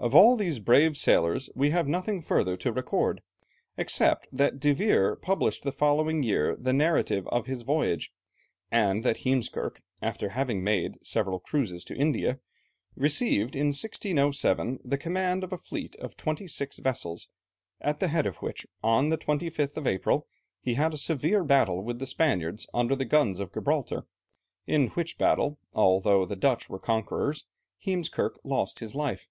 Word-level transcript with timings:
Of 0.00 0.14
all 0.14 0.36
these 0.36 0.60
brave 0.60 0.96
sailors 0.96 1.50
we 1.56 1.70
have 1.70 1.88
nothing 1.88 2.22
further 2.22 2.56
to 2.58 2.70
record 2.70 3.20
except 3.76 4.28
that 4.30 4.60
De 4.60 4.72
Veer 4.72 5.16
published 5.16 5.64
the 5.64 5.72
following 5.72 6.22
year 6.22 6.54
the 6.54 6.72
narrative 6.72 7.26
of 7.32 7.46
his 7.48 7.62
voyage, 7.62 8.12
and 8.70 9.02
that 9.02 9.24
Heemskerke 9.24 9.82
after 10.00 10.28
having 10.28 10.62
made 10.62 11.04
several 11.04 11.40
cruises 11.40 11.82
to 11.86 11.96
India, 11.96 12.38
received 12.94 13.56
in 13.56 13.70
1607 13.72 14.78
the 14.84 14.96
command 14.98 15.42
of 15.42 15.52
a 15.52 15.58
fleet 15.58 15.96
of 15.96 16.16
twenty 16.16 16.46
six 16.46 16.78
vessels, 16.78 17.28
at 17.80 17.98
the 17.98 18.06
head 18.06 18.24
of 18.24 18.36
which, 18.36 18.68
on 18.84 19.08
the 19.08 19.18
25th 19.18 19.76
of 19.76 19.88
April, 19.88 20.28
he 20.60 20.74
had 20.74 20.94
a 20.94 20.96
severe 20.96 21.42
battle 21.42 21.82
with 21.82 21.98
the 21.98 22.06
Spaniards 22.06 22.68
under 22.72 22.94
the 22.94 23.04
guns 23.04 23.40
of 23.40 23.52
Gibraltar, 23.52 24.06
in 24.64 24.90
which 24.90 25.18
battle, 25.18 25.58
although 25.74 26.24
the 26.24 26.36
Dutch 26.36 26.70
were 26.70 26.78
the 26.78 26.86
conquerers, 26.86 27.46
Heemskerke 27.80 28.38
lost 28.44 28.78
his 28.78 28.94
life. 28.94 29.26